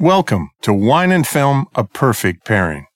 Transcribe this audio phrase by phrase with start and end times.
[0.00, 2.88] Welcome to Wine and Film, a perfect pairing.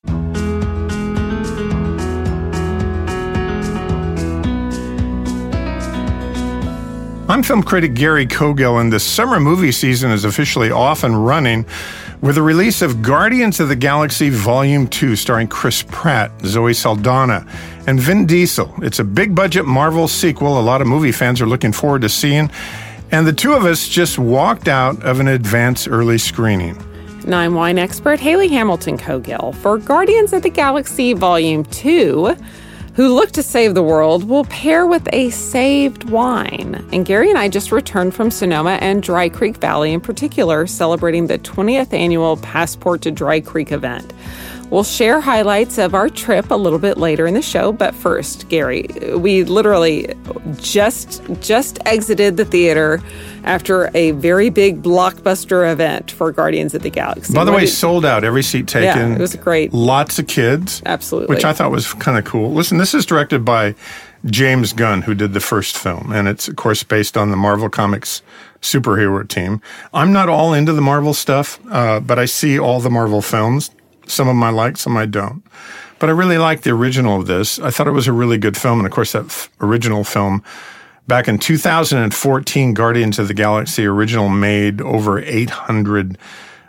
[7.28, 11.64] I'm film critic Gary Cogill, and the summer movie season is officially off and running
[12.20, 17.46] with the release of Guardians of the Galaxy Volume 2, starring Chris Pratt, Zoe Saldana,
[17.86, 18.74] and Vin Diesel.
[18.82, 22.08] It's a big budget Marvel sequel a lot of movie fans are looking forward to
[22.08, 22.50] seeing,
[23.12, 26.76] and the two of us just walked out of an advance early screening.
[27.28, 32.34] Nine wine expert Hayley Hamilton Cogill for Guardians of the Galaxy Volume 2
[32.94, 36.82] who look to save the world will pair with a saved wine.
[36.90, 41.26] And Gary and I just returned from Sonoma and Dry Creek Valley in particular, celebrating
[41.26, 44.10] the 20th annual Passport to Dry Creek event.
[44.70, 48.48] We'll share highlights of our trip a little bit later in the show, but first,
[48.48, 50.14] Gary, we literally
[50.58, 53.00] just just exited the theater
[53.48, 57.32] after a very big blockbuster event for Guardians of the Galaxy.
[57.32, 59.10] By the what way, did, sold out, every seat taken.
[59.10, 59.72] Yeah, it was great.
[59.72, 60.82] Lots of kids.
[60.84, 61.34] Absolutely.
[61.34, 62.52] Which I thought was kind of cool.
[62.52, 63.74] Listen, this is directed by
[64.26, 67.70] James Gunn, who did the first film, and it's of course based on the Marvel
[67.70, 68.22] Comics
[68.60, 69.62] superhero team.
[69.94, 73.70] I'm not all into the Marvel stuff, uh, but I see all the Marvel films.
[74.06, 75.42] Some of them I like, some I don't.
[75.98, 77.58] But I really like the original of this.
[77.58, 78.78] I thought it was a really good film.
[78.78, 80.42] And of course, that f- original film
[81.08, 86.16] back in 2014, Guardians of the Galaxy original made over 800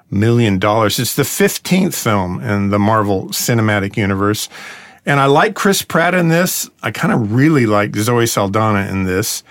[0.09, 0.97] million dollars.
[0.97, 4.49] It's the 15th film in the Marvel Cinematic Universe.
[5.05, 6.69] And I like Chris Pratt in this.
[6.81, 9.43] I kind of really like Zoe Saldana in this.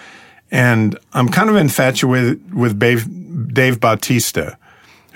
[0.50, 3.06] And I'm kind of infatuated with Dave,
[3.54, 4.58] Dave Bautista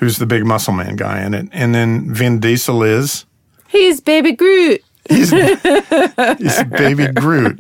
[0.03, 1.49] who's the big muscle man guy in it.
[1.53, 3.25] And then Vin Diesel is.
[3.69, 4.83] He's Baby Groot.
[5.09, 7.59] He's, he's Baby Groot.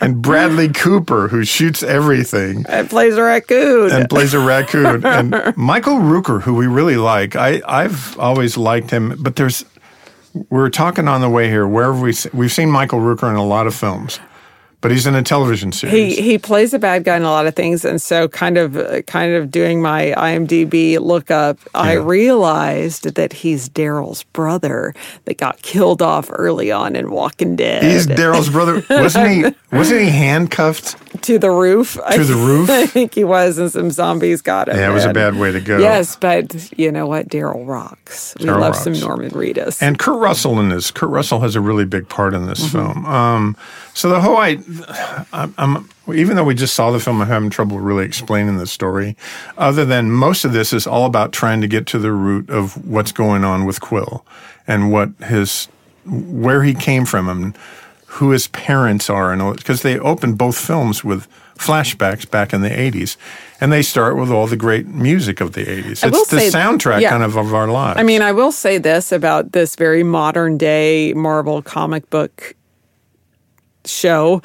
[0.00, 2.64] And Bradley Cooper, who shoots everything.
[2.68, 3.90] And plays a raccoon.
[3.90, 5.04] And plays a raccoon.
[5.06, 7.36] and Michael Rooker, who we really like.
[7.36, 9.64] I, I've always liked him, but there's.
[10.48, 11.66] We are talking on the way here.
[11.66, 12.14] Where have we?
[12.32, 14.18] We've seen Michael Rooker in a lot of films
[14.82, 16.16] but he's in a television series.
[16.16, 19.06] He he plays a bad guy in a lot of things, and so kind of
[19.06, 21.80] kind of doing my IMDb lookup, yeah.
[21.80, 24.92] I realized that he's Daryl's brother
[25.24, 27.84] that got killed off early on in Walking Dead.
[27.84, 29.76] He's Daryl's brother, wasn't he?
[29.76, 31.96] Wasn't he handcuffed to the roof?
[32.12, 34.76] To the roof, I think he was, and some zombies got him.
[34.76, 35.78] Yeah, it was a bad way to go.
[35.78, 37.28] Yes, but you know what?
[37.28, 38.34] Daryl rocks.
[38.40, 38.82] We Daryl love rocks.
[38.82, 40.90] some Norman Reedus and Kurt Russell in this.
[40.90, 42.92] Kurt Russell has a really big part in this mm-hmm.
[42.92, 43.06] film.
[43.06, 43.56] Um,
[43.94, 44.58] so the whole I,
[45.32, 48.66] I'm, I'm, even though we just saw the film, I'm having trouble really explaining the
[48.66, 49.16] story.
[49.58, 52.86] Other than most of this is all about trying to get to the root of
[52.86, 54.24] what's going on with Quill
[54.66, 55.66] and what his,
[56.06, 57.56] where he came from and
[58.06, 61.26] who his parents are, and because they open both films with
[61.56, 63.16] flashbacks back in the 80s.
[63.60, 66.06] And they start with all the great music of the 80s.
[66.06, 67.10] It's the soundtrack yeah.
[67.10, 67.98] kind of of our lives.
[67.98, 72.54] I mean, I will say this about this very modern day Marvel comic book
[73.84, 74.42] show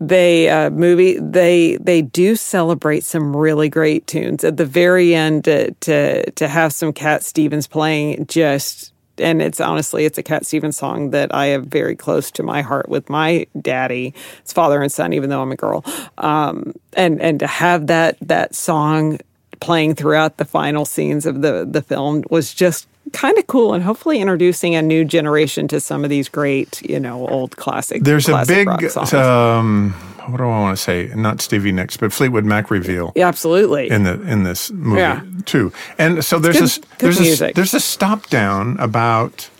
[0.00, 5.44] they uh, movie they they do celebrate some really great tunes at the very end
[5.44, 10.46] to to, to have some Cat Stevens playing just and it's honestly it's a Cat
[10.46, 14.14] Stevens song that I have very close to my heart with my daddy.
[14.40, 15.84] It's father and son, even though I'm a girl.
[16.16, 19.18] Um, and and to have that that song
[19.60, 23.82] playing throughout the final scenes of the the film was just kind of cool and
[23.82, 28.02] hopefully introducing a new generation to some of these great, you know, old classic.
[28.02, 29.92] There's classic a big, um,
[30.26, 31.10] what do I want to say?
[31.14, 33.12] Not Stevie Nicks, but Fleetwood Mac reveal.
[33.16, 33.90] Yeah, absolutely.
[33.90, 35.22] In the in this movie yeah.
[35.44, 37.50] too, and so there's good, a there's music.
[37.50, 39.50] a there's a stop down about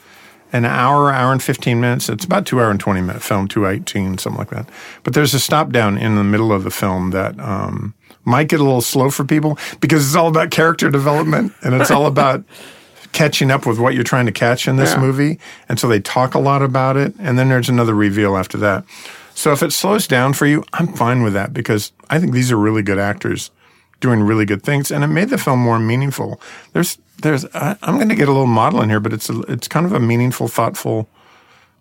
[0.52, 2.08] an hour, hour and 15 minutes.
[2.08, 4.68] It's about two hour and 20 minute film, 218, something like that.
[5.04, 7.94] But there's a stop down in the middle of the film that um,
[8.24, 11.90] might get a little slow for people because it's all about character development and it's
[11.90, 12.44] all about
[13.12, 15.00] catching up with what you're trying to catch in this yeah.
[15.00, 15.38] movie.
[15.68, 17.14] And so they talk a lot about it.
[17.18, 18.84] And then there's another reveal after that.
[19.34, 22.52] So if it slows down for you, I'm fine with that because I think these
[22.52, 23.50] are really good actors
[24.00, 26.40] doing really good things, and it made the film more meaningful.
[26.72, 29.40] There's, there's, I, am going to get a little model in here, but it's, a,
[29.42, 31.08] it's kind of a meaningful, thoughtful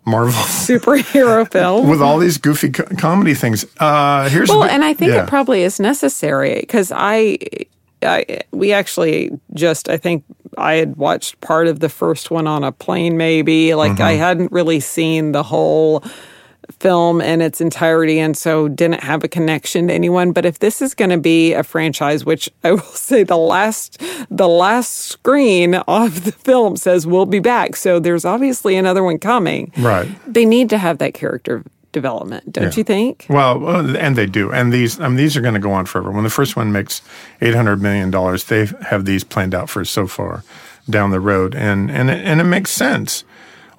[0.06, 3.64] Marvel superhero film with all these goofy co- comedy things.
[3.78, 5.24] Uh, here's well, and I think yeah.
[5.24, 7.38] it probably is necessary because I,
[8.02, 10.24] I, we actually just, I think
[10.56, 13.74] I had watched part of the first one on a plane, maybe.
[13.74, 14.02] Like mm-hmm.
[14.02, 16.02] I hadn't really seen the whole
[16.72, 20.80] film in its entirety and so didn't have a connection to anyone but if this
[20.82, 24.00] is going to be a franchise which i will say the last
[24.30, 29.18] the last screen of the film says we'll be back so there's obviously another one
[29.18, 31.62] coming right they need to have that character
[31.92, 32.76] development, don't Yeah.
[32.76, 33.26] you think?
[33.28, 34.52] Well, and they do.
[34.52, 36.12] And these, I mean, these are going to go on forever.
[36.12, 37.02] When the first one makes
[37.40, 40.44] eight hundred million dollars, they have these planned out for so far
[40.88, 43.24] down the road, and and it, and it makes sense.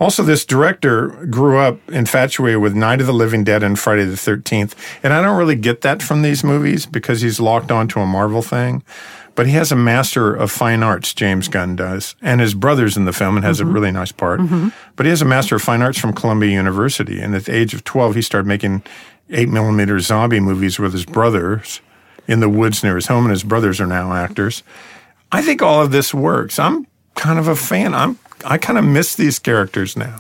[0.02, 4.18] Also, this director grew up infatuated with Night of the Living Dead and Friday the
[4.18, 8.08] Thirteenth, and I don't really get that from these movies because he's locked onto a
[8.08, 8.84] Marvel thing.
[9.36, 13.06] But he has a master of fine arts, James Gunn does, and his brother's in
[13.06, 13.74] the film and has a mm-hmm.
[13.74, 14.40] really nice part.
[14.40, 14.70] Mm-hmm.
[14.96, 17.76] But he has a master of fine arts from Columbia University, and at the age
[17.76, 18.82] of twelve, he started making
[19.30, 21.80] eight millimeter zombie movies with his brothers
[22.28, 24.64] in the woods near his home, and his brothers are now actors.
[25.32, 26.58] I think all of this works.
[26.58, 27.94] I'm kind of a fan.
[27.94, 30.20] I'm I kind of miss these characters now.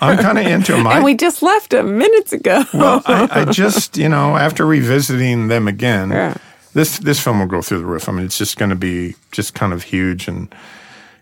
[0.00, 0.86] I'm kind of into them.
[0.86, 2.64] I, And we just left them minutes ago.
[2.74, 6.34] well, I, I just you know after revisiting them again, Yeah.
[6.74, 8.08] this this film will go through the roof.
[8.08, 10.54] I mean, it's just going to be just kind of huge and.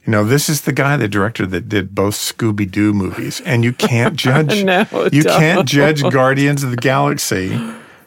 [0.07, 3.65] You know, this is the guy, the director that did both Scooby Doo movies, and
[3.65, 4.63] you can't judge.
[4.63, 5.39] No, you don't.
[5.41, 7.59] can't judge Guardians of the Galaxy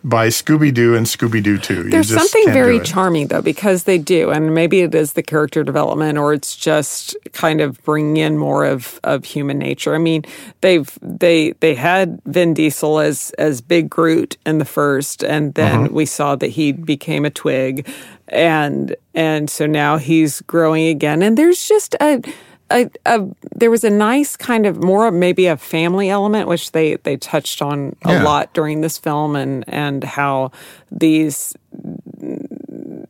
[0.07, 1.83] by Scooby Doo and Scooby Doo Two.
[1.83, 5.63] You There's something very charming though because they do, and maybe it is the character
[5.63, 9.93] development, or it's just kind of bringing in more of, of human nature.
[9.93, 10.23] I mean,
[10.61, 15.67] they've they they had Vin Diesel as as Big Groot in the first, and then
[15.67, 15.93] Mm-hmm.
[15.93, 17.85] we saw that he became a twig,
[18.29, 22.21] and and so now he's growing again, and there's just a.
[22.69, 23.25] A, a,
[23.55, 27.61] there was a nice kind of more maybe a family element which they they touched
[27.61, 28.23] on a Yeah.
[28.23, 30.51] lot during this film and and how
[30.91, 31.55] these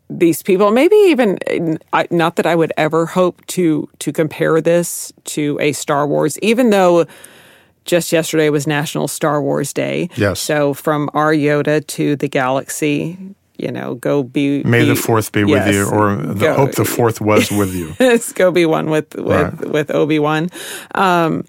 [0.09, 1.38] these people maybe even
[2.12, 6.69] not that I would ever hope to to compare this to a Star Wars even
[6.69, 7.06] though
[7.86, 10.39] just yesterday was National Star Wars Day Yes.
[10.39, 13.18] so from our Yoda to the galaxy
[13.57, 16.86] you know go be May the fourth be with you, or the, go- hope the
[16.86, 17.95] fourth was with you.
[18.00, 19.69] Let's go be one with with Right.
[19.71, 20.50] with Obi Wan.
[20.95, 21.44] Um,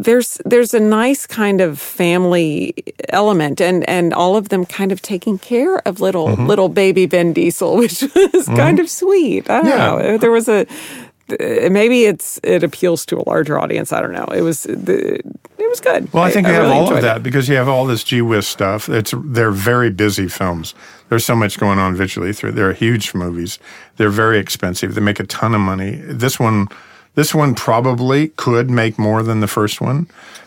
[0.00, 2.72] there's there's a nice kind of family
[3.08, 6.46] element, and and all of them kind of taking care of little Mm-hmm.
[6.46, 9.50] little baby Vin Diesel, which was kind of sweet.
[9.50, 9.76] I don't Yeah.
[9.78, 10.18] know.
[10.18, 10.66] There was a
[11.70, 13.92] maybe it's it appeals to a larger audience.
[13.92, 14.28] I don't know.
[14.32, 15.16] It was the,
[15.58, 16.10] it was good.
[16.12, 17.22] Well, I think you have really all of that it.
[17.22, 18.88] because you have all this G Whiz stuff.
[18.88, 20.74] It's they're very busy films.
[21.08, 22.32] There's so much going on visually.
[22.32, 23.58] Through they're huge movies.
[23.96, 24.94] They're very expensive.
[24.94, 25.92] They make a ton of money.
[25.96, 26.68] This one,
[27.14, 30.06] this one probably could make more than the first one.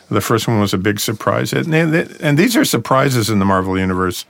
[0.10, 3.46] The first one was a big surprise, and, they- and these are surprises in the
[3.46, 4.26] Marvel universe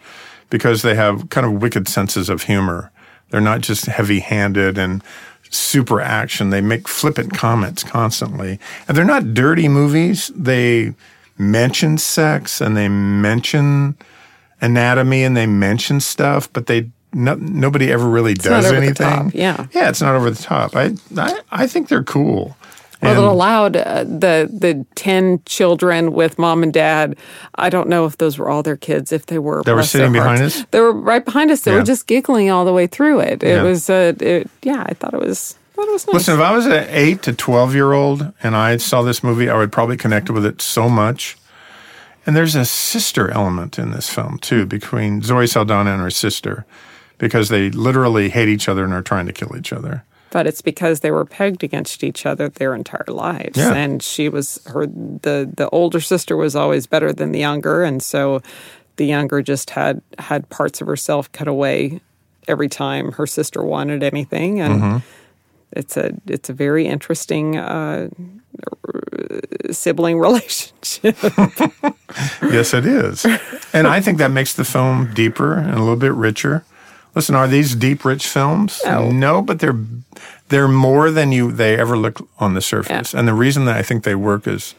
[0.51, 2.91] because they have kind of wicked senses of humor.
[3.31, 5.01] They're not just heavy-handed and
[5.49, 6.49] super action.
[6.51, 8.59] They make flippant comments constantly.
[8.87, 10.31] And they're not dirty movies.
[10.35, 10.93] They
[11.37, 13.95] mention sex and they mention
[14.61, 19.31] anatomy and they mention stuff, but they no, nobody ever really not does anything.
[19.33, 19.67] yeah.
[19.73, 20.75] Yeah, it's not over the top.
[20.75, 22.55] I I, I think they're cool.
[23.01, 27.15] Well, it allowed uh, the the ten children with mom and dad.
[27.55, 29.11] I don't know if those were all their kids.
[29.11, 30.63] If they were, They were sitting behind us?
[30.69, 31.61] They were right behind us.
[31.61, 31.77] They Yeah.
[31.79, 33.41] were just giggling all the way through it.
[33.43, 33.63] It Yeah.
[33.63, 34.85] was, uh, it, yeah.
[34.87, 36.13] I thought it was, thought it was nice.
[36.13, 39.49] Listen, if I was an eight to twelve year old and I saw this movie,
[39.49, 41.37] I would probably connect with it so much.
[42.25, 46.65] And there's a sister element in this film too, between Zoe Saldana and her sister,
[47.17, 50.03] because they literally hate each other and are trying to kill each other.
[50.31, 53.57] but it's because they were pegged against each other their entire lives.
[53.57, 53.73] Yeah.
[53.73, 58.01] And she was her the the older sister was always better than the younger, and
[58.03, 58.41] so
[58.95, 61.99] the younger just had had parts of herself cut away
[62.47, 64.97] every time her sister wanted anything, and Mm-hmm.
[65.73, 67.57] it's a it's a very interesting.
[67.57, 68.07] Uh,
[69.71, 71.15] sibling relationship
[72.41, 73.25] Yes, it is.
[73.73, 76.63] and I think that makes the film deeper and a little bit richer.
[77.15, 78.81] Listen, are these deep, rich films?
[78.85, 79.41] No.
[79.41, 79.79] but they're
[80.49, 83.13] they're more than you they ever look on the surface.
[83.13, 84.75] And the reason that I think they work is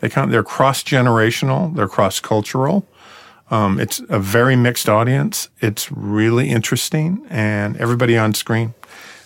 [0.00, 2.86] they kind they're cross generational, they're cross cultural.
[3.50, 5.48] Um, it's a very mixed audience.
[5.60, 8.74] It's really interesting, and everybody on screen,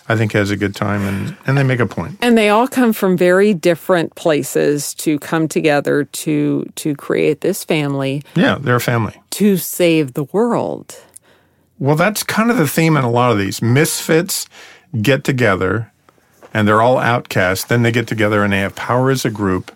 [0.07, 2.17] I think, has a good time, and, and they make a point.
[2.21, 7.63] and they all come from very different places to come together to to create this
[7.63, 9.13] family Yeah, they're a family.
[9.31, 10.95] to save the world
[11.79, 13.61] Well, that's kind of the theme in a lot of these.
[13.61, 14.47] Misfits
[15.01, 15.91] get together
[16.53, 17.65] and they're all outcasts.
[17.65, 19.71] Then they get together and they have power as a group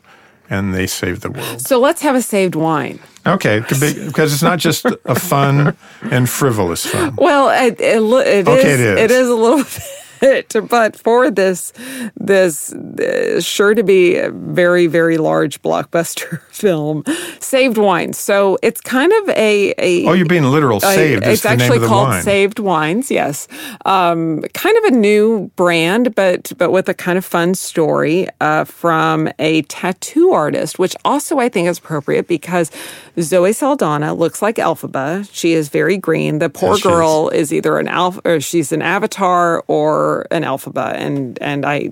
[0.49, 1.59] and they save the world.
[1.61, 6.85] so let's have a saved wine Okay, because it's not just a fun and frivolous
[6.85, 7.15] film.
[7.17, 8.99] Well, it, it, it Okay, is, it is.
[8.99, 9.65] It is a little.
[10.21, 11.73] but but for this
[12.15, 17.03] this uh, sure to be a very very large blockbuster film,
[17.39, 18.17] Saved Wines.
[18.17, 20.79] So it's kind of a, a oh, you're being literal.
[20.79, 21.25] Saved.
[21.25, 22.23] it's the name actually of the called wine.
[22.23, 23.11] Saved Wines.
[23.11, 23.47] Yes,
[23.85, 28.65] um, kind of a new brand, but but with a kind of fun story uh,
[28.65, 32.71] from a tattoo artist, which also I think is appropriate because
[33.19, 35.27] Zoe Saldana looks like Elphaba.
[35.31, 36.39] She is very green.
[36.39, 36.93] The poor Yes, she is.
[36.93, 41.89] girl is either an alpha or she's an avatar or an Elphaba, and and I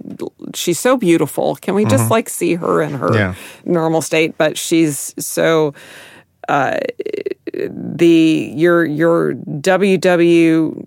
[0.56, 1.56] she's so beautiful.
[1.56, 3.16] Can we just like see her in her Mm-hmm.
[3.16, 3.34] Yeah.
[3.66, 4.38] normal state?
[4.38, 5.74] But she's so
[6.50, 6.78] Uh,
[7.70, 10.86] the your your WWE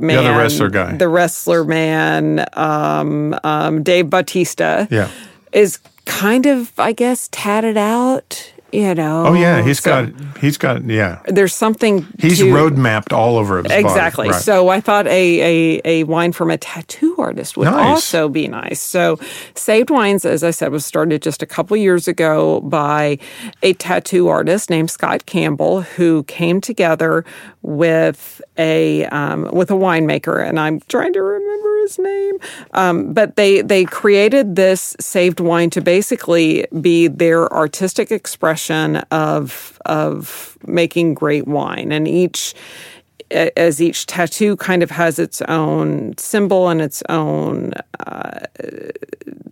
[0.00, 0.96] man, the wrestler guy.
[0.96, 5.08] the wrestler man, um, um, Dave Bautista, Yeah.
[5.52, 8.52] is kind of I guess tatted out.
[8.76, 9.28] You know.
[9.28, 11.22] Oh yeah, he's So got he's got yeah.
[11.24, 12.06] There's something.
[12.18, 13.72] He's to, road mapped all over his.
[13.72, 14.28] Exactly.
[14.28, 14.38] Right.
[14.38, 17.86] So I thought a, a, a wine from a tattoo artist would Nice.
[17.88, 18.82] also be nice.
[18.82, 19.18] So
[19.54, 23.18] Saved Wines, as I said, was started just a couple years ago by
[23.62, 27.24] a tattoo artist named Scott Campbell, who came together
[27.62, 32.34] with a um, with a winemaker, and I'm trying to remember his name.
[32.72, 39.80] Um, but they they created this saved wine to basically be their artistic expression of
[39.86, 42.54] of making great wine, and each
[43.30, 48.46] as each tattoo kind of has its own symbol and its own uh,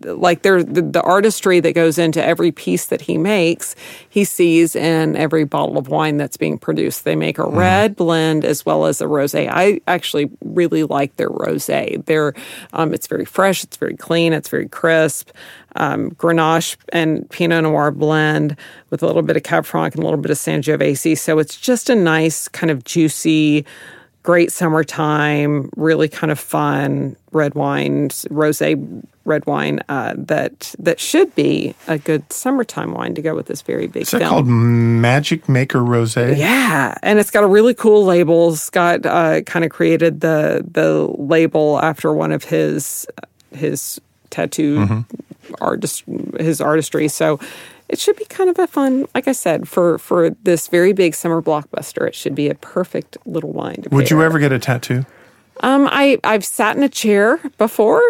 [0.04, 3.74] like there the, the artistry that goes into every piece that he makes
[4.08, 7.04] he sees in every bottle of wine that's being produced.
[7.04, 9.48] They make a red blend as well as a rosé.
[9.50, 12.04] I actually really like their rosé.
[12.06, 12.34] They're
[12.72, 15.30] um, it's very fresh it's very clean it's very crisp
[15.76, 18.56] um, grenache and pinot noir blend
[18.90, 21.58] with a little bit of cab franc and a little bit of sangiovese so it's
[21.58, 23.64] just a nice kind of juicy
[24.24, 31.34] great summertime, really kind of fun red wine, rosé red wine uh, that that should
[31.34, 34.30] be a good summertime wine to go with this very big Is that film.
[34.30, 36.36] called Magic Maker Rosé?
[36.36, 38.56] Yeah, and it's got a really cool label.
[38.56, 43.06] Scott uh, kind of created the the label after one of his
[43.52, 44.00] his
[44.30, 45.00] tattoo Mm-hmm.
[45.60, 46.04] Artist
[46.38, 47.08] his artistry.
[47.08, 47.38] So
[47.88, 51.14] it should be kind of a fun, like I said, for for this very big
[51.14, 52.06] summer blockbuster.
[52.06, 53.82] It should be a perfect little wine.
[53.82, 55.04] To Would you ever get a tattoo?
[55.60, 58.02] Um, I I've sat in a chair before,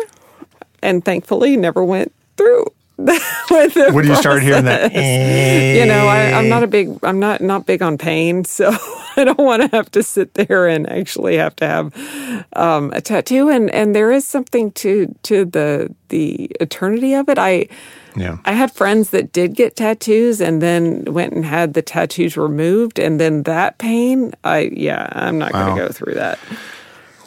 [0.82, 2.66] and thankfully never went through.
[3.92, 7.66] When you start hearing that, you know, I, I'm not a big, I'm not not
[7.66, 8.74] big on pain, so
[9.16, 13.00] I don't want to have to sit there and actually have to have um, a
[13.00, 13.50] tattoo.
[13.50, 17.38] And and there is something to to the the eternity of it.
[17.38, 17.68] I
[18.16, 18.38] yeah.
[18.44, 22.98] I had friends that did get tattoos and then went and had the tattoos removed,
[22.98, 24.32] and then that pain.
[24.44, 26.38] I yeah, I'm not going to go through that.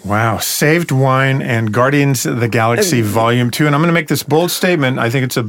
[0.07, 0.37] Wow.
[0.37, 3.65] Saved Wine and Guardians of the Galaxy Volume 2.
[3.65, 4.99] And I'm going to make this bold statement.
[4.99, 5.47] I think it's a,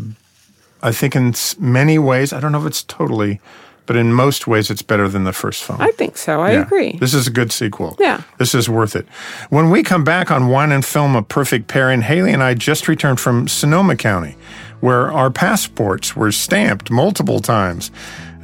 [0.83, 3.41] I think in many ways, I don't know if it's totally,
[3.87, 5.81] but in most ways, it's better than the first film.
[5.81, 6.41] I think so.
[6.41, 6.63] I Yeah.
[6.63, 6.97] agree.
[7.01, 7.97] This is a good sequel.
[8.01, 8.23] Yeah.
[8.39, 9.07] This is worth it.
[9.49, 12.89] When we come back on Wine and Film, a perfect pairing, Hayley and I just
[12.89, 14.37] returned from Sonoma County,
[14.81, 17.91] where our passports were stamped multiple times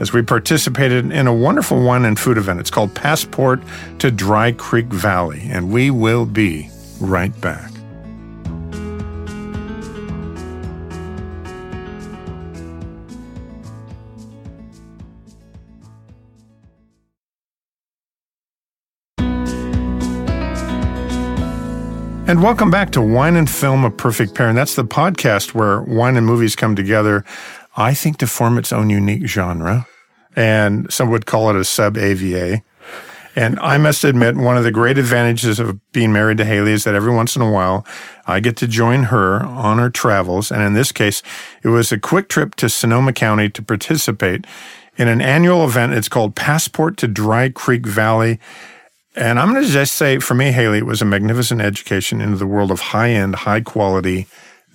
[0.01, 2.61] as we participated in a wonderful wine and food event.
[2.61, 3.63] It's called Passport
[3.99, 6.69] to Dry Creek Valley, and we will be
[7.01, 7.71] right back.
[22.27, 24.49] And welcome back to Wine and Film, a Perfect Pair.
[24.49, 27.23] And that's the podcast where wine and movies come together,
[27.77, 29.87] I think, to form its own unique genre.
[30.37, 32.63] And some would call it a sub AVA.
[33.37, 36.85] And I must admit, one of the great advantages of being married to Hayley is
[36.85, 37.85] that every once in a while
[38.27, 40.53] I get to join her on her travels.
[40.53, 41.23] And in this case,
[41.63, 44.47] it was a quick trip to Sonoma County to participate
[44.97, 45.95] in an annual event.
[45.95, 48.39] It's called Passport to Dry Creek Valley.
[49.17, 52.37] And I'm going to just say, for me, Hayley, it was a magnificent education into
[52.37, 54.29] the world of high end, high quality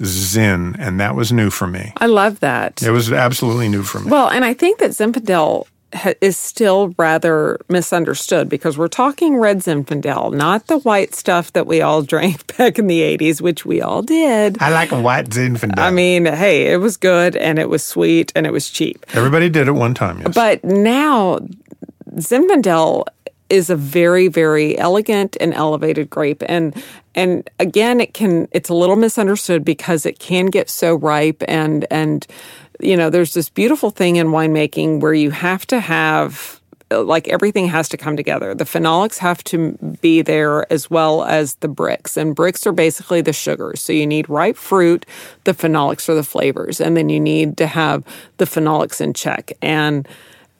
[0.03, 0.75] Zin.
[0.79, 1.93] And that was new for me.
[1.97, 2.81] I love that.
[2.83, 4.09] It was absolutely new for me.
[4.09, 9.59] Well, and I think that Zinfandel ha- is still rather misunderstood because we're talking red
[9.59, 13.81] Zinfandel, not the white stuff that we all drank back in the 80s, which we
[13.81, 14.57] all did.
[14.61, 15.79] I like white Zinfandel.
[15.79, 19.05] I mean, hey, it was good and it was sweet and it was cheap.
[19.13, 20.21] everybody did it one time.
[20.21, 20.33] Yes.
[20.33, 21.39] But now
[22.15, 23.05] Zinfandel
[23.49, 26.43] is a very, very elegant and elevated grape.
[26.47, 26.75] And
[27.15, 31.85] and again, it can it's a little misunderstood because it can get so ripe and
[31.91, 32.25] and
[32.79, 36.59] you know, there's this beautiful thing in winemaking where you have to have
[36.91, 38.55] like everything has to come together.
[38.55, 42.17] The phenolics have to be there as well as the Brix.
[42.17, 43.81] And Brix are basically the sugars.
[43.81, 45.05] So you need ripe fruit,
[45.43, 48.03] the phenolics are the flavors, and then you need to have
[48.37, 49.51] the phenolics in check.
[49.61, 50.07] And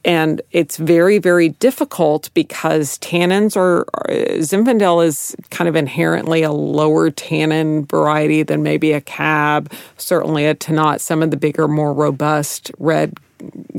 [0.06, 6.52] and it's very very difficult because tannins are, uh, Zinfandel is kind of inherently a
[6.52, 11.94] lower tannin variety than maybe a cab, certainly a Tannat, some of the bigger, more
[11.94, 13.18] robust red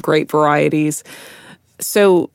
[0.02, 1.04] grape varieties.
[1.80, 2.30] So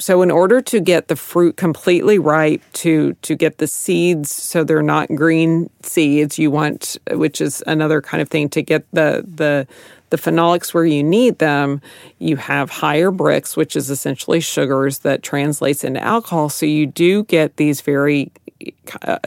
[0.00, 4.64] so in order to get the fruit completely ripe to to get the seeds so
[4.64, 9.24] they're not green seeds you want which is another kind of thing to get the
[9.26, 9.66] the
[10.10, 11.80] the phenolics where you need them,
[12.18, 16.48] you have higher Brix, which is essentially sugars that translates into alcohol.
[16.48, 18.30] So you do get these very,
[19.02, 19.18] uh,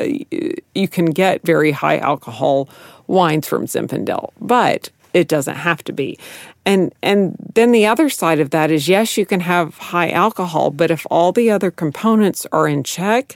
[0.76, 2.70] you can get very high alcohol
[3.08, 6.18] wines from Zinfandel, but it doesn't have to be.
[6.66, 10.72] And and then the other side of that is yes, you can have high alcohol,
[10.72, 13.36] but if all the other components are in check,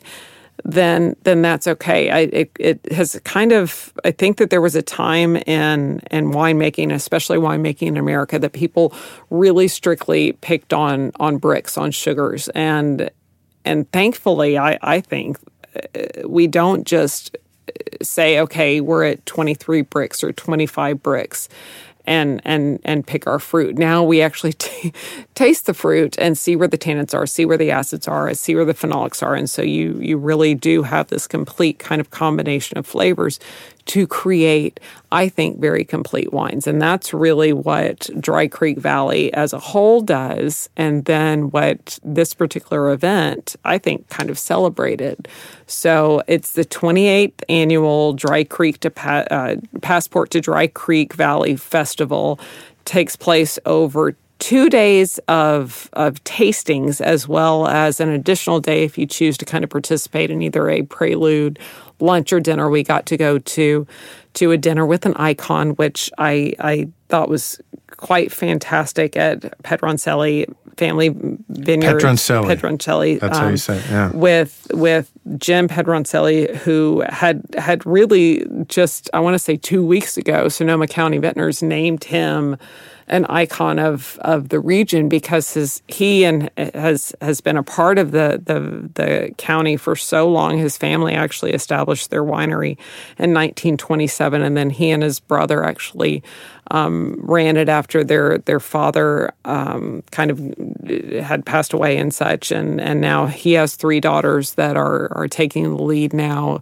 [0.64, 2.10] then then that's okay.
[2.10, 6.32] I, it, it has kind of I think that there was a time in in
[6.32, 8.94] winemaking, especially winemaking in America, that people
[9.30, 13.10] really strictly picked on on Brix on sugars, and
[13.66, 15.38] and thankfully, I I think
[15.76, 17.38] uh, we don't just
[18.02, 21.48] say okay, we're at twenty three Brix or twenty five Brix
[22.08, 23.78] and and and pick our fruit.
[23.78, 24.94] Now we actually t-
[25.36, 28.56] taste the fruit and see where the tannins are, see where the acids are, see
[28.56, 32.10] where the phenolics are, and so you you really do have this complete kind of
[32.10, 33.40] combination of flavors
[33.88, 34.80] to create,
[35.12, 36.68] I think, very complete wines.
[36.68, 40.70] And that's really what Dry Creek Valley as a whole does.
[40.78, 45.28] And then what this particular event, I think, kind of celebrated.
[45.66, 51.56] So it's the 28th annual Dry Creek to pa- uh, Passport to Dry Creek Valley
[51.56, 52.40] Festival
[52.86, 58.98] takes place over two days of of tastings as well as an additional day if
[58.98, 61.58] you choose to kind of participate in either a prelude
[62.00, 63.88] lunch or dinner, we got to go to
[64.34, 67.60] to a dinner with an icon, which I I thought was
[67.98, 71.10] quite fantastic at Pedroncelli Family
[71.50, 72.00] Vineyard.
[72.00, 72.56] Pedroncelli.
[72.56, 73.20] Pedroncelli.
[73.20, 73.86] That's um, how you um, say it.
[73.90, 74.12] Yeah.
[74.12, 80.18] With with Jim Pedroncelli, who had had really just I want to say two weeks
[80.18, 82.58] ago, Sonoma County Vintners named him
[83.10, 87.98] an icon of of the region because his he and has has been a part
[87.98, 90.58] of the the the county for so long.
[90.58, 92.78] His family actually established their winery
[93.18, 96.22] in 1927, and then he and his brother actually
[96.72, 100.40] um, ran it after their their father um, kind of
[101.24, 105.30] had passed away and such, and and now he has three daughters that are are
[105.30, 106.62] taking the lead now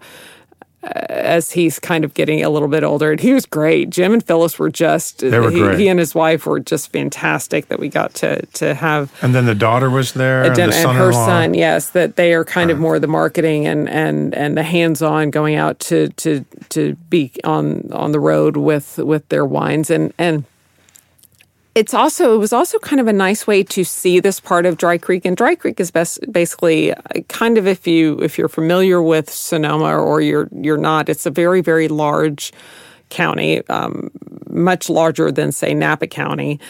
[0.85, 3.11] Uh, as he's kind of getting a little bit older.
[3.11, 3.89] And he was great.
[3.89, 5.79] Jim and Phyllis were just they were he, great.
[5.79, 9.11] he and his wife were just fantastic that we got to to have.
[9.23, 11.55] And then the daughter was there, and, the and her son.
[11.55, 15.31] Yes, that they are kind of more the marketing and and and the hands on
[15.31, 20.13] going out to to to be on on the road with with their wines and
[20.19, 20.45] and
[21.75, 24.77] it's also it was also kind of a nice way to see this part of
[24.77, 25.25] Dry Creek.
[25.25, 29.29] And Dry Creek is best basically uh, kind of if you if you're familiar with
[29.29, 32.53] Sonoma or you're you're not, it's a very very large
[33.09, 34.09] county, um,
[34.49, 36.61] much larger than say Napa County.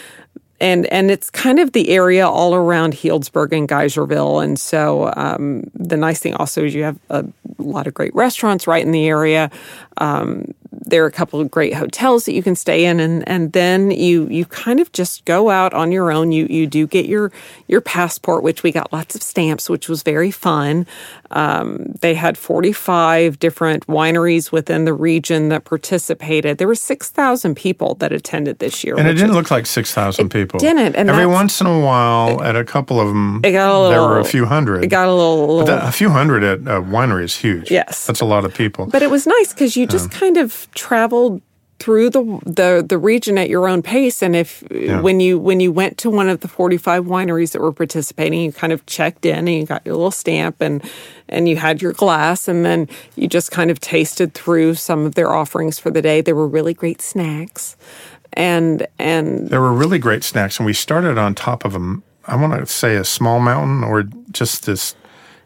[0.58, 5.70] And and it's kind of the area all around Healdsburg and Geyserville, and so um,
[5.74, 7.26] the nice thing also is you have a
[7.58, 9.50] lot of great restaurants right in the area.
[9.98, 13.52] Um, there are a couple of great hotels that you can stay in and and
[13.52, 16.32] then you you kind of just go out on your own.
[16.32, 17.32] You you do get your
[17.66, 20.86] your passport which we got lots of stamps which was very fun.
[21.32, 26.58] Um, they had 45 different wineries within the region that participated.
[26.58, 30.28] There were 6000 people that attended this year and it didn't is, look like 6000
[30.28, 30.60] people.
[30.60, 33.78] didn't and every once in a while at a couple of them it got a
[33.78, 34.84] little, there were a few hundred.
[34.84, 37.70] it got a little, little that, a few hundred at a winery is huge.
[37.70, 38.06] Yes.
[38.06, 38.86] That's a lot of people.
[38.86, 40.18] But it was nice because you just yeah.
[40.18, 41.42] kind of traveled
[41.78, 44.98] through the the the region at your own pace and if yeah.
[44.98, 48.50] when you when you went to one of the 45 wineries that were participating you
[48.50, 50.82] kind of checked in and you got your little stamp and
[51.28, 55.14] and you had your glass and then you just kind of tasted through some of
[55.14, 56.20] their offerings for the day.
[56.20, 57.76] They were really great snacks.
[58.32, 62.36] And and there were really great snacks and we started on top of them I
[62.36, 64.94] want to say a small mountain or just this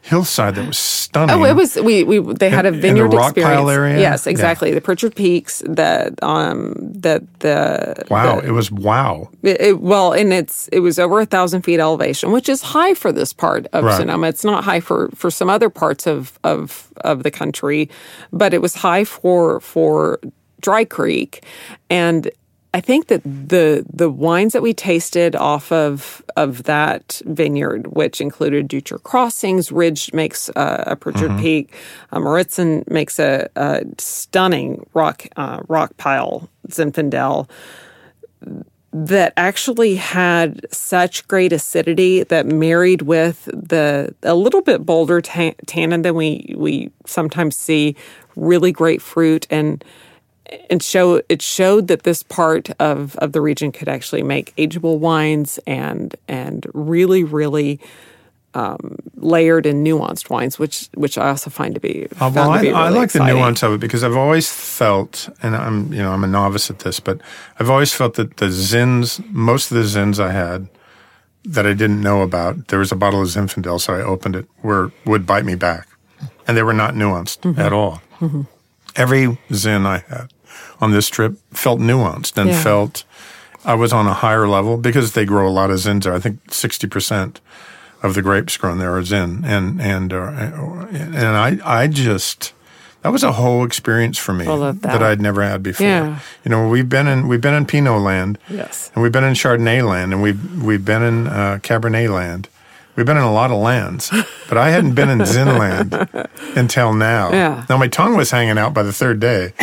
[0.01, 1.35] hillside that was stunning.
[1.35, 3.59] Oh, it was we we they had a vineyard in the rock experience.
[3.59, 3.99] Pile area.
[3.99, 4.69] Yes, exactly.
[4.69, 4.75] Yeah.
[4.75, 9.29] The Pritchett Peaks, the um the the Wow, the, it was wow.
[9.43, 12.93] It, it, well, and it's it was over a thousand feet elevation, which is high
[12.93, 13.97] for this part of right.
[13.97, 14.27] Sonoma.
[14.27, 17.89] It's not high for for some other parts of of of the country,
[18.33, 20.19] but it was high for for
[20.61, 21.43] Dry Creek
[21.89, 22.29] and
[22.73, 28.21] I think that the the wines that we tasted off of of that vineyard, which
[28.21, 31.41] included Dutcher Crossings, Ridge makes uh, a Pritchett mm-hmm.
[31.41, 31.73] Peak,
[32.11, 37.49] uh, Mauritson makes a, a stunning rock uh, rock pile Zinfandel
[38.93, 46.01] that actually had such great acidity that married with the a little bit bolder tannin
[46.03, 47.97] than we we sometimes see,
[48.37, 49.83] really great fruit and
[50.69, 54.99] and show it showed that this part of, of the region could actually make ageable
[54.99, 57.79] wines and and really really
[58.53, 62.07] um, layered and nuanced wines, which which I also find to be.
[62.19, 63.27] Uh, well, I, be really I, like exciting.
[63.27, 66.69] the nuance of it because I've always felt, and I'm you know I'm a novice
[66.69, 67.21] at this, but
[67.59, 70.67] I've always felt that the zins, most of the zins I had
[71.43, 74.47] that I didn't know about, there was a bottle of Zinfandel, so I opened it,
[74.61, 75.87] were would bite me back,
[76.47, 77.59] and they were not nuanced mm-hmm.
[77.59, 78.01] at all.
[78.19, 78.41] Mm-hmm.
[78.95, 80.31] Every zin I had
[80.79, 82.63] on this trip felt nuanced and yeah.
[82.63, 83.03] felt
[83.63, 86.13] I was on a higher level because they grow a lot of zins there.
[86.13, 87.39] I think sixty percent
[88.03, 90.31] of the grapes grown there are zin, and and uh,
[90.91, 92.53] and I I just
[93.01, 94.81] that was a whole experience for me that.
[94.81, 95.03] that.
[95.03, 95.87] I'd never had before.
[95.87, 96.19] Yeah.
[96.43, 99.33] You know, we've been in we've been in Pinot land, yes, and we've been in
[99.33, 102.47] Chardonnay land, and we've we've been in uh, Cabernet land.
[102.95, 104.11] We've been in a lot of lands,
[104.49, 105.93] but I hadn't been in Zin land
[106.55, 107.31] until now.
[107.31, 107.65] Yeah.
[107.69, 109.53] Now my tongue was hanging out by the third day,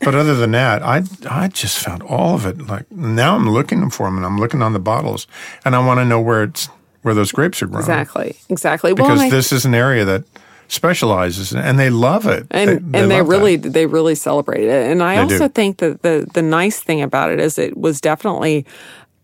[0.00, 2.66] but other than that, I I just found all of it.
[2.66, 5.26] Like now, I'm looking for them, and I'm looking on the bottles,
[5.64, 6.68] and I want to know where it's
[7.02, 7.80] where those grapes are grown.
[7.80, 8.94] Exactly, exactly.
[8.94, 10.24] Because well, this I, is an area that
[10.68, 13.72] specializes and they love it and they, they and they really that.
[13.72, 15.52] they really celebrate it and i they also do.
[15.52, 18.66] think that the the nice thing about it is it was definitely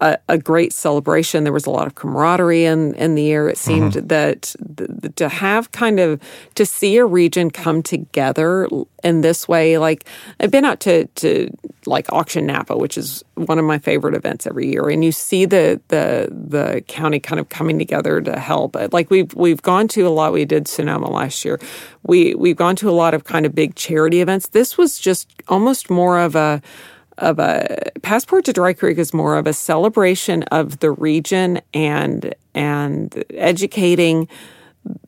[0.02, 1.44] a, a, great celebration.
[1.44, 3.48] There was a lot of camaraderie in, in the air.
[3.48, 4.08] It seemed mm-hmm.
[4.08, 6.20] that the, to have kind of
[6.56, 8.68] to see a region come together
[9.04, 9.78] in this way.
[9.78, 10.04] Like
[10.40, 14.44] I've been out to to like Auction Napa, which is one of my favorite events
[14.44, 18.76] every year, and you see the the the county kind of coming together to help.
[18.92, 20.32] Like we've we've gone to a lot.
[20.32, 21.60] We did Sonoma last year.
[22.02, 24.48] We we've gone to a lot of kind of big charity events.
[24.48, 26.60] This was just almost more of a
[27.22, 32.34] of a passport to Dry Creek is more of a celebration of the region and
[32.54, 34.28] and educating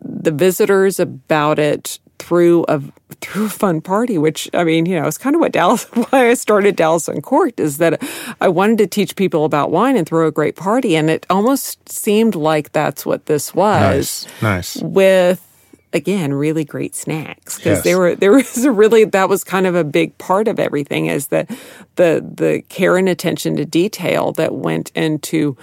[0.00, 2.80] the visitors about it through a
[3.20, 6.30] through a fun party, which I mean, you know, it's kind of what Dallas why
[6.30, 8.02] I started Dallas Uncorked is that
[8.40, 11.88] I wanted to teach people about wine and throw a great party, and it almost
[11.88, 14.26] seemed like that's what this was.
[14.42, 14.76] Nice, nice.
[14.76, 15.53] With
[15.94, 17.84] again really great snacks because yes.
[17.84, 21.06] there were there was a really that was kind of a big part of everything
[21.06, 21.48] is that
[21.96, 25.56] the the care and attention to detail that went into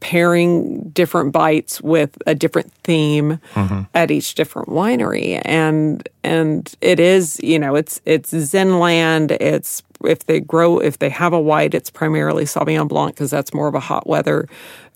[0.00, 3.82] pairing different bites with a different theme mm-hmm.
[3.94, 10.26] at each different winery and and it is you know it's it's zenland it's if
[10.26, 13.74] they grow if they have a white it's primarily sauvignon blanc because that's more of
[13.74, 14.46] a hot weather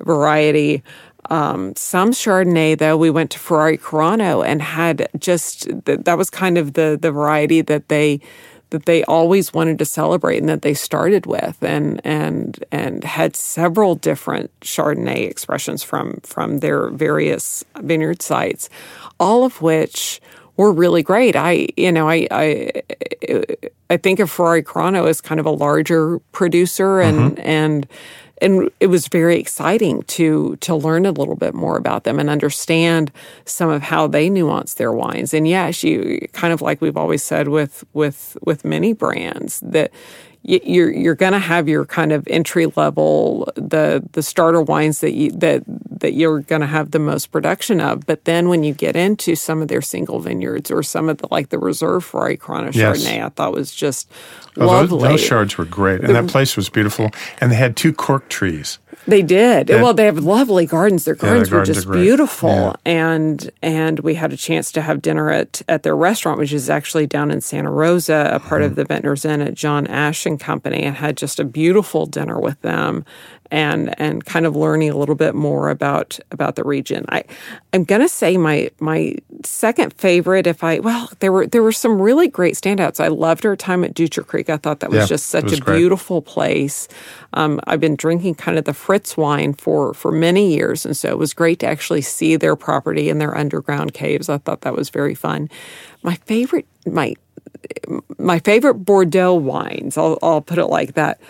[0.01, 0.83] variety
[1.31, 6.59] um, some Chardonnay, though, we went to Ferrari Carano and had just that was kind
[6.59, 8.21] of the the variety that they
[8.71, 13.37] that they always wanted to celebrate and that they started with and and and had
[13.37, 18.69] several different Chardonnay expressions from from their various vineyard sites,
[19.21, 20.21] all of which
[20.57, 21.37] were really great.
[21.37, 22.83] I you know I I
[23.89, 27.49] I think of Ferrari Carano as kind of a larger producer and mm-hmm.
[27.49, 27.87] and
[28.41, 32.31] and it was very exciting to to learn a little bit more about them and
[32.31, 33.13] understand
[33.45, 35.35] some of how they nuance their wines.
[35.35, 39.93] And yes, you kind of like we've always said with with with many brands that
[40.43, 45.13] you're you're going to have your kind of entry level the the starter wines that
[45.13, 48.73] you that that you're going to have the most production of but then when you
[48.73, 52.39] get into some of their single vineyards or some of the like the reserve Ferrari
[52.39, 53.05] Carano yes.
[53.05, 54.11] Chardonnay I thought was just
[54.57, 55.01] oh, lovely.
[55.01, 58.29] Those, those shards were great and that place was beautiful and they had two cork
[58.29, 59.71] trees they did.
[59.71, 61.05] well, they have lovely gardens.
[61.05, 62.73] Their gardens, yeah, their gardens were just beautiful, yeah.
[62.85, 66.69] and and we had a chance to have dinner at at their restaurant, which is
[66.69, 68.71] actually down in Santa Rosa, a part mm-hmm.
[68.71, 72.39] of the Vintners Inn at John Ash and Company, and had just a beautiful dinner
[72.39, 73.05] with them
[73.51, 77.05] and and kind of learning a little bit more about about the region.
[77.09, 77.25] I
[77.73, 82.01] I'm gonna say my my second favorite, if I well, there were there were some
[82.01, 83.01] really great standouts.
[83.01, 84.49] I loved our time at Dutra Creek.
[84.51, 85.79] I thought that was yeah, just such was a great.
[85.79, 86.89] beautiful place.
[87.33, 91.09] Um, I've been drinking kind of the Fritz wine for for many years, and so
[91.09, 94.29] it was great to actually see their property and their underground caves.
[94.29, 95.49] I thought that was very fun.
[96.03, 97.15] My favorite my
[98.19, 101.21] my favorite Bordeaux wines, I'll, I'll put it like that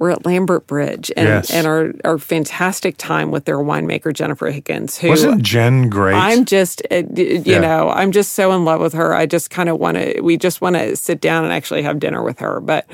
[0.00, 1.50] were at Lambert Bridge and, Yes.
[1.52, 6.14] and our, our fantastic time with their winemaker Jennifer Higgins, who Wasn't Jen great?
[6.16, 7.60] I'm just, uh, you Yeah.
[7.60, 9.14] know, I'm just so in love with her.
[9.14, 12.00] I just kind of want to, we just want to sit down and actually have
[12.00, 12.60] dinner with her.
[12.60, 12.86] But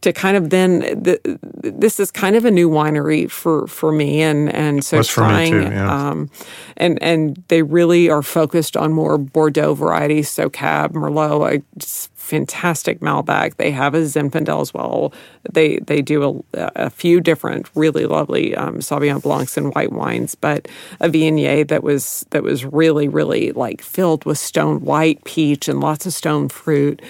[0.00, 1.20] to kind of then, th-
[1.62, 4.22] this is kind of a new winery for, for me.
[4.22, 6.08] And, and so Was trying, too, yeah.
[6.10, 6.30] um,
[6.78, 10.30] and, and they really are focused on more Bordeaux varieties.
[10.30, 13.56] So Cab, Merlot, I just, fantastic Malbec.
[13.56, 15.12] They have a Zinfandel as well.
[15.50, 20.34] They they do a, a few different really lovely um, Sauvignon Blancs and white wines,
[20.34, 20.68] but
[21.00, 25.80] a Viognier that was that was really really like filled with stone white peach and
[25.80, 27.00] lots of stone fruit.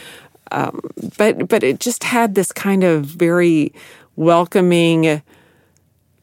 [0.52, 0.80] Um,
[1.16, 3.72] but but it just had this kind of very
[4.14, 5.22] welcoming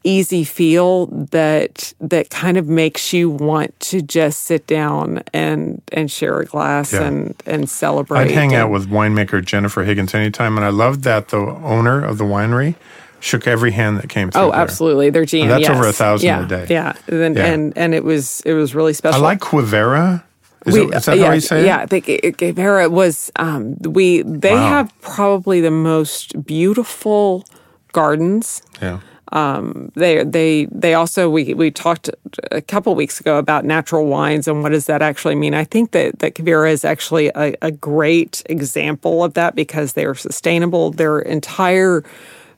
[0.04, 6.10] easy feel that that kind of makes you want to just sit down and and
[6.10, 7.04] share a glass Yeah.
[7.04, 8.20] and and celebrate.
[8.20, 12.18] I'd hang out with winemaker Jennifer Higgins anytime, and I loved that the owner of
[12.18, 12.74] the winery
[13.20, 14.42] shook every hand that came through.
[14.42, 14.60] Oh, there.
[14.60, 15.08] absolutely.
[15.08, 15.48] They're GM.
[15.48, 15.70] that's yes.
[15.70, 16.66] over a thousand yeah, a day.
[16.68, 16.92] Yeah.
[17.08, 17.46] And, Yeah.
[17.46, 19.20] and and it was it was really special.
[19.20, 20.22] I like Quivira.
[20.66, 21.66] Is, We- it, is that yeah, how you say it?
[21.66, 23.30] Yeah, I think it- was.
[23.36, 24.68] Um, we they Wow.
[24.68, 27.44] have probably the most beautiful
[27.92, 28.62] gardens.
[28.82, 29.00] Yeah.
[29.34, 32.08] Um, they they they also we we talked
[32.52, 35.54] a couple weeks ago about natural wines and what does that actually mean.
[35.54, 40.04] I think that that Quivira is actually a, a great example of that because they
[40.06, 40.92] are sustainable.
[40.92, 42.04] Their entire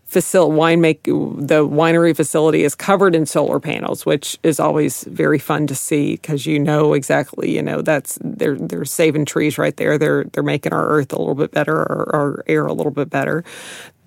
[0.05, 5.39] facility wine make the winery facility is covered in solar panels, which is always very
[5.39, 9.77] fun to see because you know exactly you know that's they're they're saving trees right
[9.79, 9.97] there.
[9.97, 13.09] They're they're making our earth a little bit better, our, our air a little bit
[13.09, 13.45] better.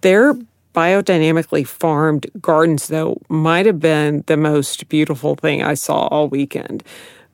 [0.01, 0.35] They're
[0.75, 6.83] biodynamically farmed gardens though might have been the most beautiful thing I saw all weekend.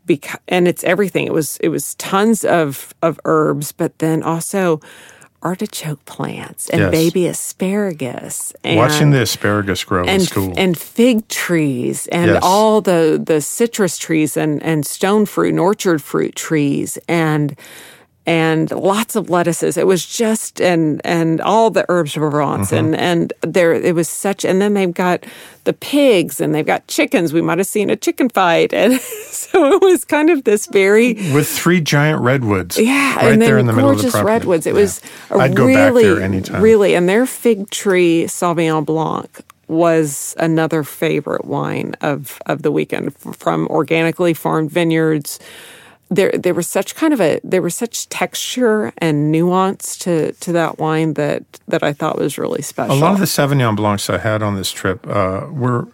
[0.05, 1.25] Because, and it's everything.
[1.25, 4.79] It was it was tons of of herbs, but then also
[5.41, 6.91] artichoke plants and Yes.
[6.91, 10.53] baby asparagus and Watching the asparagus grow and is cool.
[10.57, 12.39] and fig trees and Yes.
[12.43, 17.55] all the the citrus trees and and stone fruit and orchard fruit trees and
[18.27, 19.77] and lots of lettuces.
[19.77, 22.93] It was just and and all the herbs de Provence Mm-hmm.
[22.93, 25.25] and and there it was such and then they've got
[25.65, 27.33] the pigs and they've got chickens.
[27.33, 31.13] We might have seen a chicken fight and so it was kind of this very
[31.33, 32.79] With three giant redwoods.
[32.79, 34.25] yeah, right and then there in the middle of the property.
[34.27, 34.65] redwoods.
[34.65, 34.81] It Yeah.
[34.81, 36.61] was a I'd go really, back there anytime.
[36.61, 43.15] really, and their fig tree Sauvignon Blanc was another favorite wine of of the weekend
[43.35, 45.39] from organically farmed vineyards.
[46.15, 50.51] There, there was such kind of a there was such texture and nuance to to
[50.53, 52.95] that wine that that I thought was really special.
[52.95, 55.87] A lot of the Sauvignon Blancs I had on this trip uh, were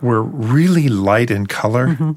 [0.00, 2.12] were really light in color, Mm-hmm.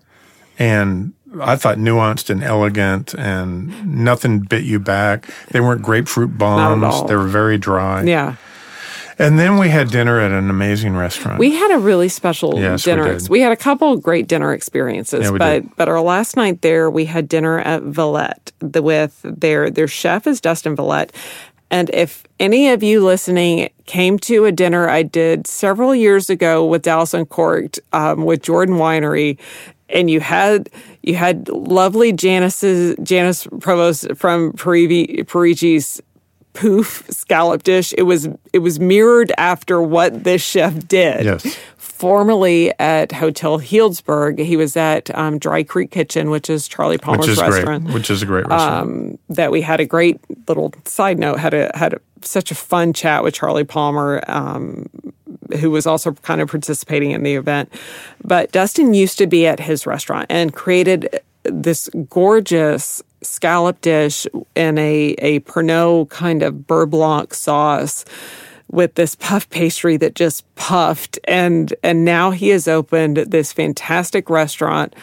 [0.60, 3.69] and I thought nuanced and elegant, and
[4.03, 5.27] nothing bit you back.
[5.51, 8.03] They weren't grapefruit bombs; they were very dry.
[8.03, 8.36] yeah.
[9.19, 11.39] And then we had dinner at an amazing restaurant.
[11.39, 13.17] We had a really special Yes, we dinner.
[13.17, 13.30] did.
[13.30, 15.75] We, had a couple of great dinner experiences, Yeah, but did.
[15.75, 20.27] but our last night there, we had dinner at Valette the, with their their chef
[20.27, 21.12] is Dustin Valette.
[21.69, 26.65] And if any of you listening came to a dinner I did several years ago
[26.65, 29.38] with Dallas Uncorked um, with Jordan Winery,
[29.89, 30.69] and you had
[31.01, 36.01] you had lovely Janice's Janice Provost from Parigi, Parigi's
[36.57, 37.93] poof scallop dish.
[37.97, 41.25] It was it was mirrored after what this chef did.
[41.25, 41.57] Yes.
[41.77, 47.27] Formerly at Hotel Healdsburg, he was at um, Dry Creek Kitchen, which is Charlie Palmer's
[47.27, 47.85] which is restaurant.
[47.85, 47.93] great.
[47.93, 49.19] Which is a great restaurant.
[49.29, 51.39] That we had a great little side note.
[51.39, 54.23] Had a had a, such a fun chat with Charlie Palmer.
[54.27, 54.87] Um,
[55.61, 57.71] who was also kind of participating in the event.
[58.21, 64.77] But Dustin used to be at his restaurant and created this gorgeous scallop dish in
[64.77, 68.05] a, a Pernod kind of beurre blanc sauce
[68.69, 74.29] with this puff pastry that just puffed and and now he has opened this fantastic
[74.29, 74.93] restaurant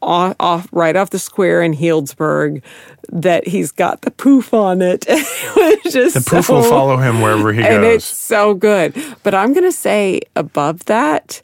[0.00, 2.62] off, off right off the square in Healdsburg
[3.10, 5.04] that he's got the poof on it.
[5.08, 7.70] it just the poof so- will follow him wherever he goes.
[7.70, 8.94] and it's so good.
[9.22, 11.42] But I'm going to say above that,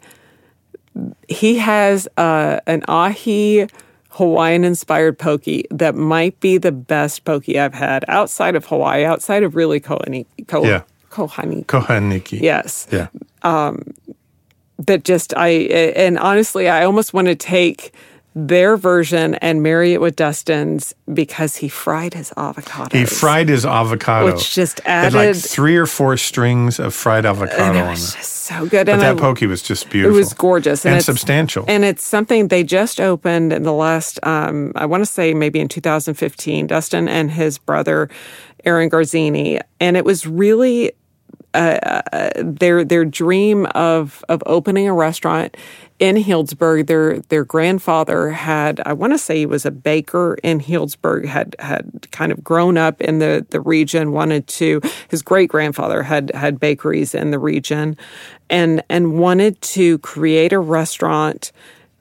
[1.28, 3.68] he has uh, an ahi
[4.18, 9.44] Hawaiian inspired poke that might be the best poke I've had outside of Hawaii, outside
[9.44, 10.26] of really Kohani.
[10.48, 10.83] Ko, Yeah.
[11.11, 11.64] Kohani.
[11.66, 12.40] Kohaniki.
[12.40, 12.88] Yes.
[12.90, 13.07] Yeah.
[13.42, 13.94] Um,
[14.78, 17.94] that just, I, and honestly, I almost want to take
[18.46, 22.96] their version and marry it with Dustin's because he fried his avocado.
[22.96, 24.27] He fried his avocado.
[24.33, 27.90] Which just Had like added- three or four strings of fried avocado and it on
[27.90, 28.87] was just so good.
[28.87, 30.14] But and that I, poke was just beautiful.
[30.14, 31.64] It was gorgeous and it's- substantial.
[31.66, 34.20] and it's something they just opened in the last.
[34.22, 36.66] Um, I want to say maybe in 2015.
[36.68, 38.09] Dustin and his brother
[38.64, 40.92] Aaron Garzini, and it was really
[41.55, 45.57] uh, their their dream of of opening a restaurant
[45.98, 46.87] in Healdsburg.
[46.87, 51.56] Their their grandfather had, I want to say he was a baker in Healdsburg, had
[51.58, 56.30] had kind of grown up in the, the region, wanted to his great grandfather had
[56.34, 57.96] had bakeries in the region
[58.48, 61.52] and and wanted to create a restaurant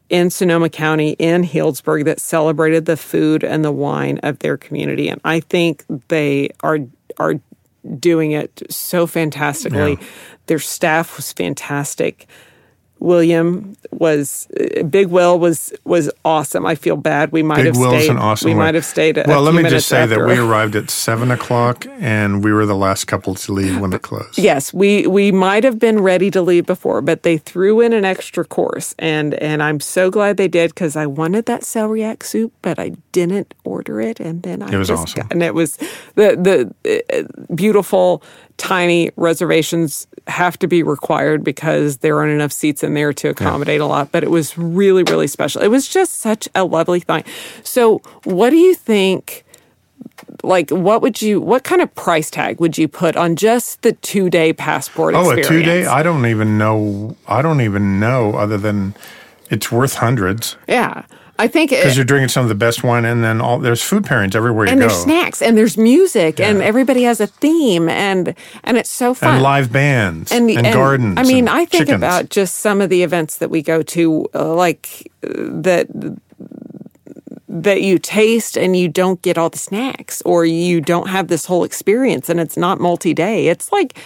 [0.10, 5.10] in Sonoma County in Healdsburg that celebrated the food and the wine of their community.
[5.10, 6.80] And I think they are
[7.18, 7.36] are
[8.00, 9.98] doing it so fantastically.
[10.00, 10.08] Yeah.
[10.48, 12.28] Their staff was fantastic.
[13.00, 14.48] William was
[14.90, 16.66] Big Will was was awesome.
[16.66, 17.32] I feel bad.
[17.32, 18.12] We might Big have Will's stayed.
[18.12, 18.60] an awesome we way.
[18.60, 19.18] might have stayed.
[19.18, 22.52] A Well, let few me just say that we arrived at seven o'clock, and we
[22.52, 24.38] were the last couple to leave when it closed.
[24.38, 28.04] Yes, we we might have been ready to leave before, but they threw in an
[28.06, 32.52] extra course, and and I'm so glad they did because I wanted that celeriac soup,
[32.62, 35.22] but I didn't order it, and then I It was just awesome.
[35.24, 35.78] got- and it was
[36.16, 36.36] the
[36.84, 38.24] the uh, beautiful
[38.58, 43.80] tiny reservations have to be required because there aren't enough seats in there to accommodate
[43.80, 45.62] a lot but it was really really special.
[45.62, 47.24] It was just such a lovely thing.
[47.64, 49.46] So what do you think
[50.44, 53.94] like what would you what kind of price tag would you put on just the
[53.94, 55.86] two day passport Oh, a two day?
[55.86, 57.16] I don't even know.
[57.28, 58.96] I don't even know other than
[59.50, 60.58] it's worth hundreds.
[60.68, 61.04] Yeah
[61.40, 63.82] i think it, because you're drinking some of the best wine, and then all there's
[63.82, 67.28] food pairings everywhere you and go, there's snacks and there's music and everybody has a
[67.28, 71.18] theme and and it's so fun and live bands and, gardens.
[71.18, 71.98] I mean, and I think chickens.
[71.98, 75.30] about just some of the events that we go to, uh, like uh,
[75.62, 75.88] that
[77.48, 81.46] that you taste and you don't get all the snacks, or you don't have this
[81.46, 83.48] whole experience, and it's not multi-day.
[83.48, 83.98] It's like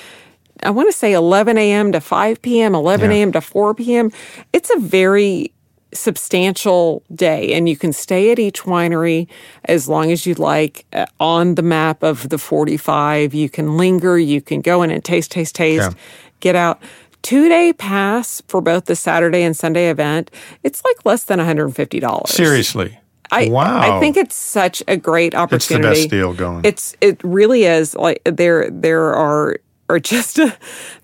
[0.63, 1.91] I want to say 11 a.m.
[1.91, 3.17] to 5 p.m., 11 Yeah.
[3.17, 3.31] a.m.
[3.33, 4.11] to 4 p.m.
[4.53, 5.51] It's a very
[5.93, 9.27] substantial day and you can stay at each winery
[9.65, 14.17] as long as you like uh, on the map of the 45 you can linger
[14.17, 15.97] you can go in and taste taste taste Yeah.
[16.39, 16.81] get out
[17.21, 20.31] two day pass for both the saturday and sunday event
[20.63, 22.97] it's like less than $150 seriously.
[23.33, 23.79] I, wow.
[23.79, 25.87] I think it's such a great opportunity.
[25.87, 26.65] It's the best deal going.
[26.65, 27.95] It's it really is.
[27.95, 29.55] Like there there are
[29.91, 30.57] are just a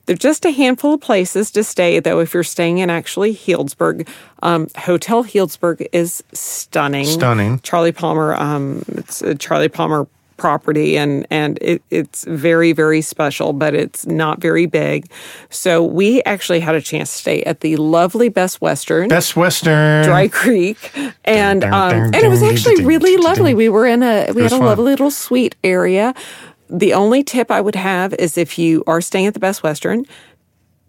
[0.05, 4.07] they're just a handful of places to stay though if you're staying in actually Healdsburg.
[4.41, 7.05] Um, Hotel Healdsburg is stunning.
[7.05, 7.59] Stunning.
[7.59, 13.53] Charlie Palmer um it's a Charlie Palmer property and and it, it's very very special
[13.53, 15.11] but it's not very big
[15.49, 20.05] so we actually had a chance to stay at the lovely best western Best Western.
[20.05, 20.77] Dry Creek,
[21.25, 23.55] and um, and it was actually really lovely.
[23.55, 26.13] We were in a we had a lovely little suite area.
[26.69, 30.05] The only tip I would have is if you are staying at the Best Western,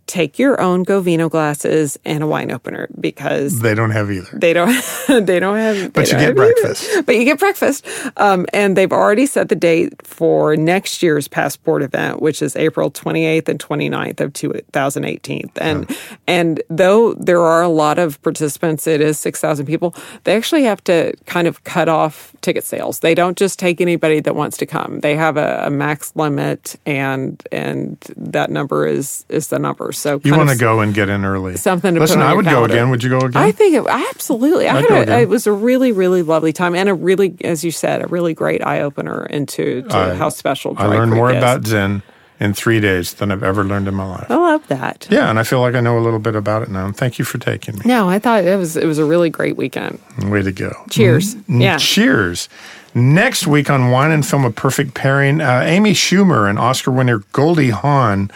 [0.06, 4.38] take your own Govino glasses and a wine opener because They don't have either.
[4.38, 4.72] they don't
[5.26, 6.34] they don't have But you get have either.
[6.34, 6.88] breakfast.
[7.04, 7.86] but you get breakfast
[8.16, 12.90] um, and they've already set the date for next year's passport event which is april
[12.90, 15.94] 28th and 29th of 2018 and
[16.26, 20.82] and though there are a lot of participants it is 6000 people they actually have
[20.84, 24.66] to kind of cut off ticket sales they don't just take anybody that wants to
[24.66, 29.92] come they have a, a max limit and and that number is is the number
[29.92, 31.56] so You want to go and get in early.
[31.56, 32.90] something to Listen, I would go again.
[32.90, 33.42] Would you go again?
[33.42, 34.68] I think it, absolutely.
[34.68, 37.34] I I'd had go a, it was a really, really lovely time and a really,
[37.42, 40.74] as you said, a really great eye opener into to I- how special.
[40.78, 41.36] I learned more is.
[41.38, 42.02] about Zin
[42.40, 44.30] in three days than I've ever learned in my life.
[44.30, 45.06] I love that.
[45.10, 46.86] Yeah, and I feel like I know a little bit about it now.
[46.86, 47.82] And thank you for taking me.
[47.84, 49.98] No, I thought it was it was a really great weekend.
[50.22, 50.72] Way to go.
[50.90, 51.34] Cheers.
[51.34, 51.78] Mm, Yeah.
[51.78, 52.48] Cheers.
[52.94, 57.18] Next week on Wine and Film, a perfect pairing, uh, Amy Schumer and Oscar winner
[57.32, 58.30] Goldie Hawn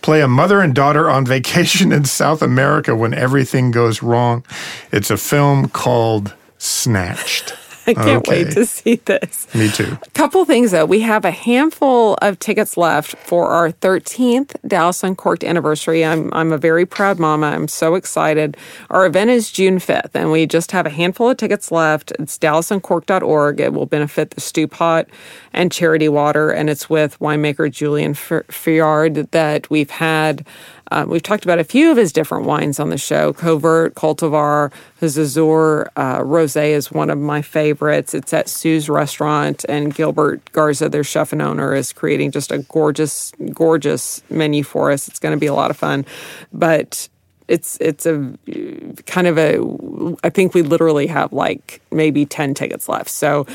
[0.00, 4.44] play a mother and daughter on vacation in South America when everything goes wrong.
[4.92, 7.54] It's a film called Snatched.
[7.88, 8.44] I can't Okay.
[8.44, 9.46] wait to see this.
[9.54, 9.96] Me too.
[10.02, 10.84] A Couple things though.
[10.86, 16.04] We have a handful of tickets left for our 13th Dallas Uncorked anniversary.
[16.04, 17.46] I'm I'm a very proud mama.
[17.46, 18.56] I'm so excited.
[18.90, 22.12] Our event is June 5th, and we just have a handful of tickets left.
[22.18, 23.60] It's dallasuncorked.org.
[23.60, 25.06] It will benefit the Stewpot
[25.52, 30.46] and Charity Water, and it's with winemaker Julien F- Fayard that we've had.
[30.90, 33.32] Um, we've talked about a few of his different wines on the show.
[33.32, 38.14] Covert, Cultivar, his Azur uh, Rosé is one of my favorites.
[38.14, 42.58] It's at Suze restaurant, and Gilbert Garza, their chef and owner, is creating just a
[42.58, 45.08] gorgeous, gorgeous menu for us.
[45.08, 46.06] It's going to be a lot of fun,
[46.52, 47.08] but
[47.48, 48.34] it's it's a
[49.06, 50.16] kind of a.
[50.24, 53.10] I think we literally have like maybe ten tickets left.
[53.10, 53.46] So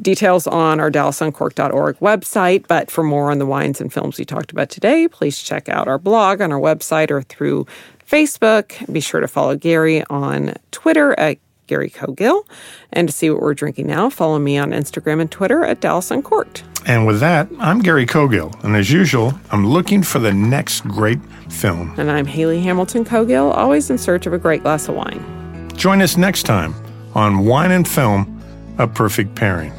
[0.00, 2.66] Details on our DallasUncorked.org website.
[2.66, 5.88] But for more on the wines and films we talked about today, please check out
[5.88, 7.66] our blog on our website or through
[8.08, 8.92] Facebook.
[8.92, 12.44] Be sure to follow Gary on Twitter at Gary Cogill.
[12.92, 16.10] And to see what we're drinking now, follow me on Instagram and Twitter at Dallas
[16.10, 16.64] Uncorked.
[16.86, 21.18] And with that, I'm Gary Cogill, and as usual, I'm looking for the next great
[21.50, 21.94] film.
[21.96, 25.70] And I'm Hayley Hamilton Cogill, always in search of a great glass of wine.
[25.74, 26.74] Join us next time
[27.14, 28.42] on Wine and Film,
[28.76, 29.72] a perfect pairing.